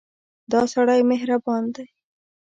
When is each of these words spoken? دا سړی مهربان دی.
دا 0.51 0.61
سړی 0.73 1.01
مهربان 1.11 1.63
دی. 1.75 1.85